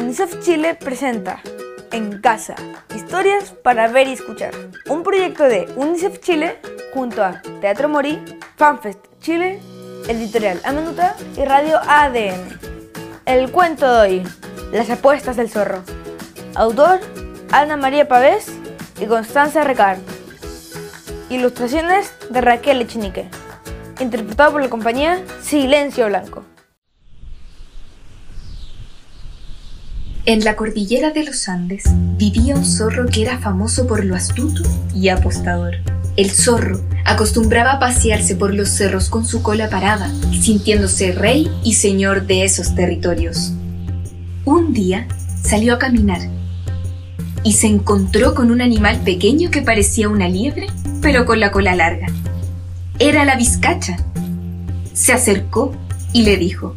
[0.00, 1.42] UNICEF Chile presenta
[1.92, 2.54] En Casa,
[2.96, 4.54] historias para ver y escuchar.
[4.88, 6.58] Un proyecto de UNICEF Chile
[6.94, 8.18] junto a Teatro Morí,
[8.56, 9.60] FanFest Chile,
[10.08, 12.58] Editorial Amenuta y Radio ADN.
[13.26, 14.22] El cuento de hoy,
[14.72, 15.82] Las apuestas del zorro.
[16.54, 17.00] Autor,
[17.52, 18.50] Ana María Pavés
[18.98, 19.98] y Constanza Recard.
[21.28, 23.28] Ilustraciones de Raquel Echenique.
[24.00, 26.49] Interpretado por la compañía Silencio Blanco.
[30.30, 31.82] En la cordillera de los Andes
[32.16, 34.62] vivía un zorro que era famoso por lo astuto
[34.94, 35.78] y apostador.
[36.16, 40.08] El zorro acostumbraba a pasearse por los cerros con su cola parada,
[40.40, 43.54] sintiéndose rey y señor de esos territorios.
[44.44, 45.08] Un día
[45.42, 46.20] salió a caminar
[47.42, 50.68] y se encontró con un animal pequeño que parecía una liebre,
[51.02, 52.06] pero con la cola larga.
[53.00, 53.96] Era la vizcacha.
[54.92, 55.74] Se acercó
[56.12, 56.76] y le dijo,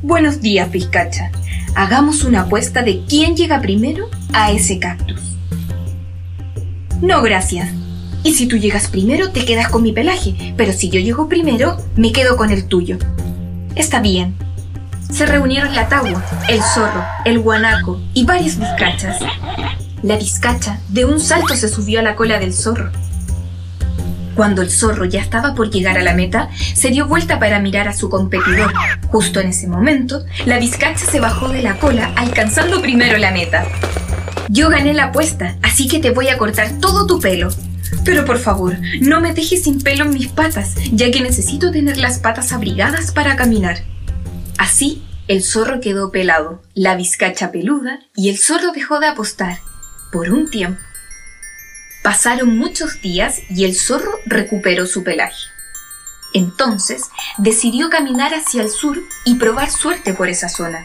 [0.00, 1.32] Buenos días, vizcacha
[1.74, 5.20] hagamos una apuesta de quién llega primero a ese cactus.
[7.00, 7.70] No, gracias.
[8.22, 11.76] Y si tú llegas primero, te quedas con mi pelaje, pero si yo llego primero,
[11.96, 12.98] me quedo con el tuyo.
[13.74, 14.34] Está bien.
[15.12, 19.18] Se reunieron la tagua, el zorro, el guanaco y varias vizcachas.
[20.02, 22.90] La vizcacha de un salto se subió a la cola del zorro
[24.34, 27.88] cuando el zorro ya estaba por llegar a la meta, se dio vuelta para mirar
[27.88, 28.72] a su competidor.
[29.08, 33.66] Justo en ese momento, la vizcacha se bajó de la cola, alcanzando primero la meta.
[34.48, 37.48] Yo gané la apuesta, así que te voy a cortar todo tu pelo.
[38.04, 41.96] Pero por favor, no me dejes sin pelo en mis patas, ya que necesito tener
[41.96, 43.78] las patas abrigadas para caminar.
[44.58, 49.58] Así, el zorro quedó pelado, la vizcacha peluda, y el zorro dejó de apostar.
[50.12, 50.80] Por un tiempo.
[52.04, 55.46] Pasaron muchos días y el zorro recuperó su pelaje.
[56.34, 57.04] Entonces
[57.38, 60.84] decidió caminar hacia el sur y probar suerte por esa zona.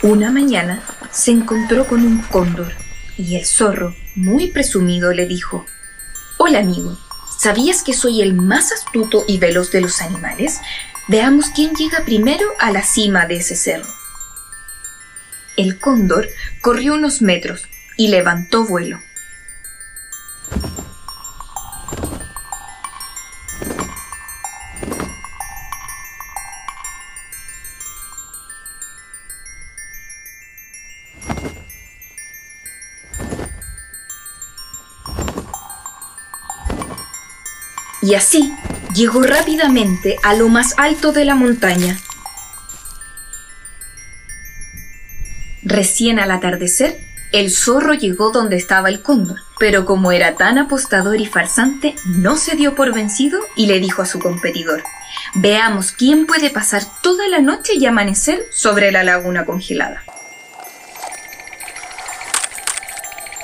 [0.00, 2.72] Una mañana se encontró con un cóndor
[3.18, 5.66] y el zorro, muy presumido, le dijo,
[6.38, 6.96] Hola amigo,
[7.38, 10.62] ¿sabías que soy el más astuto y veloz de los animales?
[11.06, 13.92] Veamos quién llega primero a la cima de ese cerro.
[15.58, 16.30] El cóndor
[16.62, 19.00] corrió unos metros y levantó vuelo.
[38.04, 38.54] Y así
[38.94, 41.98] llegó rápidamente a lo más alto de la montaña.
[45.62, 47.00] Recién al atardecer,
[47.34, 52.36] el zorro llegó donde estaba el cóndor, pero como era tan apostador y farsante, no
[52.36, 54.84] se dio por vencido y le dijo a su competidor,
[55.34, 60.04] Veamos quién puede pasar toda la noche y amanecer sobre la laguna congelada.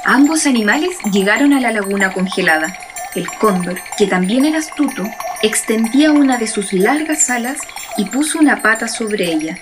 [0.05, 2.79] Ambos animales llegaron a la laguna congelada.
[3.17, 5.03] El cóndor, que también era astuto,
[5.43, 7.59] extendía una de sus largas alas
[7.97, 9.59] y puso una pata sobre ella.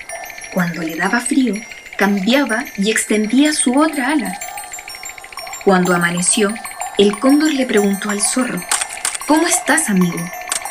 [0.52, 1.54] Cuando le daba frío,
[1.98, 4.38] cambiaba y extendía su otra ala.
[5.64, 6.54] Cuando amaneció,
[6.96, 8.62] el cóndor le preguntó al zorro,
[9.26, 10.18] ¿Cómo estás, amigo?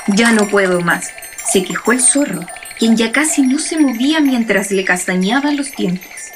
[0.07, 1.11] Ya no puedo más,
[1.45, 2.41] se quejó el zorro,
[2.79, 6.31] quien ya casi no se movía mientras le castañaban los dientes.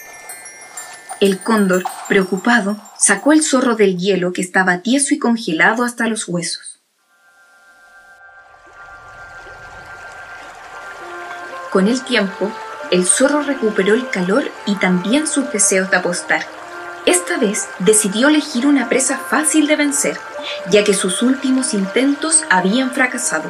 [1.22, 6.28] El cóndor, preocupado, sacó el zorro del hielo que estaba tieso y congelado hasta los
[6.28, 6.82] huesos.
[11.72, 12.52] Con el tiempo,
[12.92, 16.46] el zorro recuperó el calor y también sus deseos de apostar.
[17.06, 20.20] Esta vez decidió elegir una presa fácil de vencer,
[20.70, 23.50] ya que sus últimos intentos habían fracasado.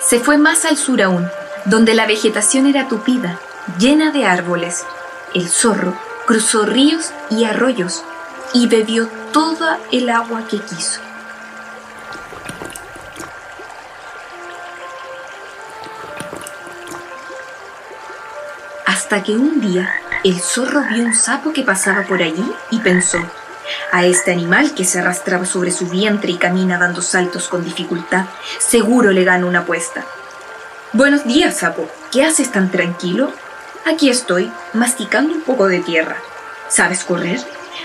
[0.00, 1.28] Se fue más al sur aún,
[1.64, 3.38] donde la vegetación era tupida,
[3.78, 4.84] llena de árboles.
[5.32, 8.04] El zorro cruzó ríos y arroyos
[8.52, 11.05] y bebió toda el agua que quiso.
[18.96, 19.92] Hasta que un día
[20.24, 23.18] el zorro vio un sapo que pasaba por allí y pensó,
[23.92, 28.24] a este animal que se arrastraba sobre su vientre y camina dando saltos con dificultad,
[28.58, 30.02] seguro le gano una apuesta.
[30.94, 31.90] Buenos días, sapo.
[32.10, 33.30] ¿Qué haces tan tranquilo?
[33.84, 36.16] Aquí estoy, masticando un poco de tierra.
[36.68, 37.38] ¿Sabes correr?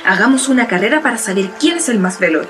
[0.05, 2.47] Hagamos una carrera para saber quién es el más veloz.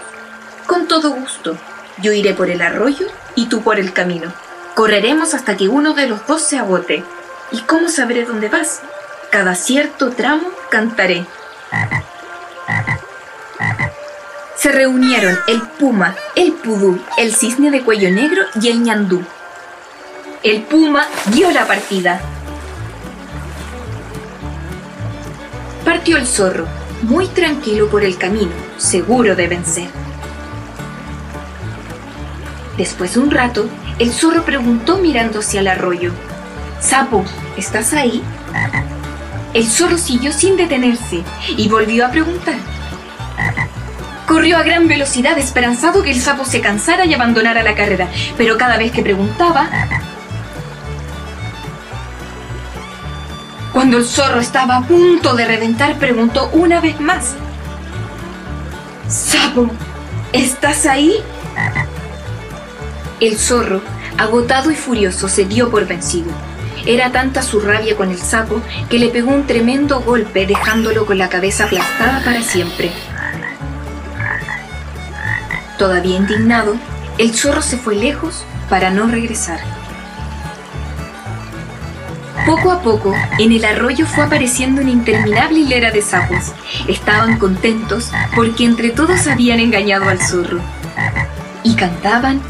[0.68, 1.58] Con todo gusto.
[1.98, 4.32] Yo iré por el arroyo y tú por el camino.
[4.76, 7.04] Correremos hasta que uno de los dos se agote.
[7.52, 8.82] ¿Y cómo sabré dónde vas?
[9.30, 11.26] Cada cierto tramo cantaré.
[14.56, 19.24] Se reunieron el puma, el pudú, el cisne de cuello negro y el ñandú.
[20.44, 22.20] el puma dio la partida.
[25.86, 26.68] Partió el zorro,
[27.04, 29.90] muy tranquilo por el camino, seguro de vencer.
[32.78, 33.70] Después de un rato,
[34.00, 36.12] el zorro preguntó mirando hacia el arroyo,
[36.82, 37.24] Sapo,
[37.58, 38.22] ¿estás ahí?
[39.54, 41.24] El zorro siguió sin detenerse
[41.56, 42.56] y volvió a preguntar.
[44.28, 48.08] Corrió a gran velocidad esperanzado que el sapo se cansara y abandonara la carrera,
[48.38, 49.70] pero cada vez que preguntaba...
[53.74, 57.36] Cuando el zorro estaba a punto de reventar, preguntó una vez más.
[59.08, 59.70] Sapo,
[60.34, 61.16] ¿estás ahí?
[63.22, 63.82] El zorro,
[64.18, 66.32] agotado y furioso, se dio por vencido.
[66.86, 71.18] Era tanta su rabia con el sapo que le pegó un tremendo golpe dejándolo con
[71.18, 72.92] la cabeza aplastada para siempre.
[75.78, 76.76] Todavía indignado,
[77.18, 79.60] el zorro se fue lejos para no regresar.
[82.46, 86.52] Poco a poco, en el arroyo fue apareciendo una interminable hilera de sapos.
[86.88, 90.60] Estaban contentos porque entre todos habían engañado al zorro.
[91.64, 92.42] Y cantaban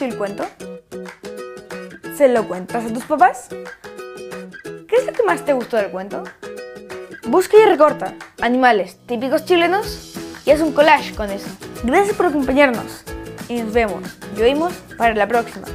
[0.00, 0.46] ¿Qué te pareció el cuento?
[2.16, 3.48] ¿Se lo cuentas a tus papás?
[3.50, 6.24] ¿Qué es lo que más te gustó del cuento?
[7.26, 10.14] Busca y recorta animales típicos chilenos
[10.46, 11.48] y haz un collage con eso.
[11.84, 13.04] Gracias por acompañarnos
[13.46, 14.02] y nos vemos
[14.38, 15.66] y para la próxima.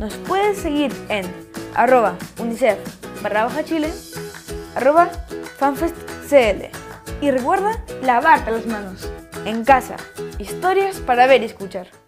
[0.00, 1.24] Nos puedes seguir en
[1.76, 2.78] arroba unicef
[3.22, 3.92] barra baja chile,
[4.74, 5.08] arroba
[5.58, 6.66] fanfestcl
[7.20, 9.08] y recuerda lavarte las manos
[9.44, 9.94] en casa.
[10.38, 12.01] Historias para ver y escuchar.